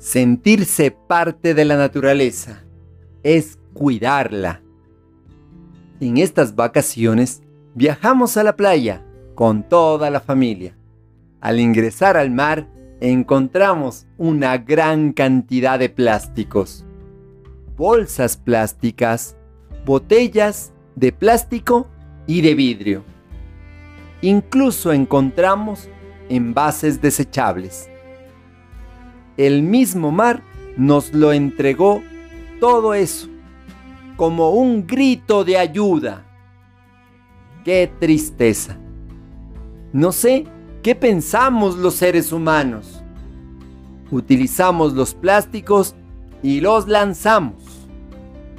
[0.00, 2.64] Sentirse parte de la naturaleza
[3.22, 4.62] es cuidarla.
[6.00, 7.42] En estas vacaciones
[7.74, 10.74] viajamos a la playa con toda la familia.
[11.42, 12.66] Al ingresar al mar
[13.02, 16.86] encontramos una gran cantidad de plásticos.
[17.76, 19.36] Bolsas plásticas,
[19.84, 21.88] botellas de plástico
[22.26, 23.04] y de vidrio.
[24.22, 25.90] Incluso encontramos
[26.30, 27.90] envases desechables.
[29.36, 30.42] El mismo mar
[30.76, 32.02] nos lo entregó
[32.60, 33.28] todo eso
[34.16, 36.26] como un grito de ayuda.
[37.64, 38.76] ¡Qué tristeza!
[39.92, 40.44] No sé
[40.82, 43.02] qué pensamos los seres humanos.
[44.10, 45.94] Utilizamos los plásticos
[46.42, 47.88] y los lanzamos,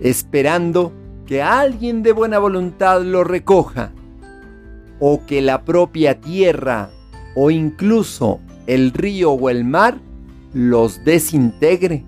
[0.00, 0.92] esperando
[1.26, 3.92] que alguien de buena voluntad lo recoja,
[4.98, 6.90] o que la propia tierra
[7.34, 9.98] o incluso el río o el mar
[10.54, 12.04] los desintegre.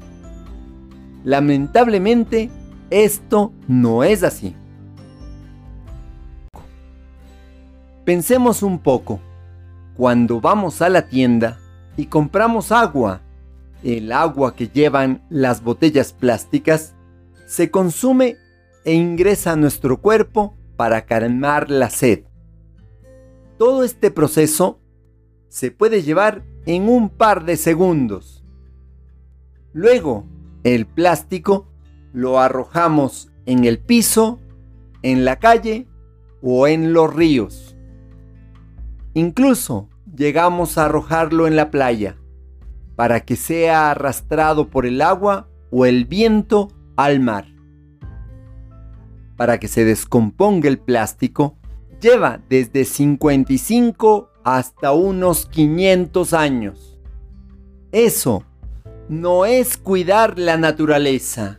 [1.24, 2.50] Lamentablemente,
[2.88, 4.54] esto no es así.
[8.04, 9.20] Pensemos un poco.
[9.96, 11.58] Cuando vamos a la tienda
[11.96, 13.22] y compramos agua,
[13.82, 16.94] el agua que llevan las botellas plásticas
[17.46, 18.36] se consume
[18.84, 22.24] e ingresa a nuestro cuerpo para calmar la sed.
[23.58, 24.78] Todo este proceso
[25.48, 28.44] se puede llevar en un par de segundos.
[29.72, 30.24] Luego,
[30.64, 31.66] el plástico
[32.12, 34.40] lo arrojamos en el piso,
[35.02, 35.86] en la calle
[36.42, 37.76] o en los ríos.
[39.14, 42.16] Incluso llegamos a arrojarlo en la playa
[42.96, 47.56] para que sea arrastrado por el agua o el viento al mar
[49.36, 51.56] para que se descomponga el plástico
[52.00, 56.96] lleva desde 55 hasta unos 500 años.
[57.90, 58.44] Eso
[59.08, 61.58] no es cuidar la naturaleza.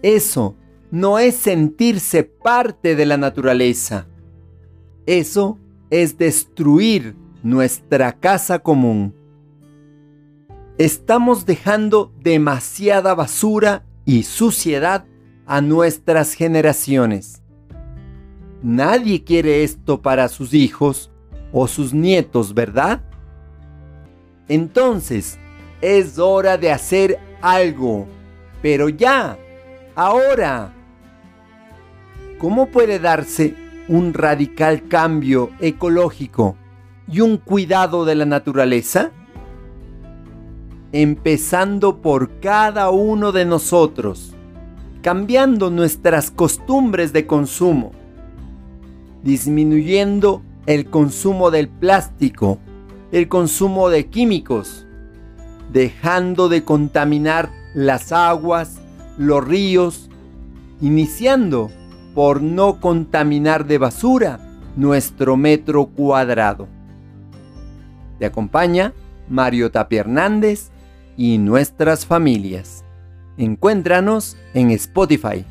[0.00, 0.54] Eso
[0.92, 4.06] no es sentirse parte de la naturaleza.
[5.06, 5.58] Eso
[5.90, 9.12] es destruir nuestra casa común.
[10.78, 15.04] Estamos dejando demasiada basura y suciedad
[15.46, 17.42] a nuestras generaciones.
[18.62, 21.10] Nadie quiere esto para sus hijos
[21.58, 23.00] o sus nietos, ¿verdad?
[24.46, 25.38] Entonces,
[25.80, 28.06] es hora de hacer algo,
[28.60, 29.38] pero ya,
[29.94, 30.74] ahora.
[32.38, 33.54] ¿Cómo puede darse
[33.88, 36.56] un radical cambio ecológico
[37.10, 39.12] y un cuidado de la naturaleza?
[40.92, 44.34] Empezando por cada uno de nosotros
[45.00, 47.92] cambiando nuestras costumbres de consumo,
[49.22, 52.58] disminuyendo el consumo del plástico,
[53.12, 54.86] el consumo de químicos,
[55.72, 58.80] dejando de contaminar las aguas,
[59.16, 60.10] los ríos,
[60.80, 61.70] iniciando
[62.14, 64.40] por no contaminar de basura
[64.76, 66.68] nuestro metro cuadrado.
[68.18, 68.92] Te acompaña
[69.28, 70.70] Mario Tapia Hernández
[71.16, 72.84] y nuestras familias.
[73.36, 75.44] Encuéntranos en Spotify.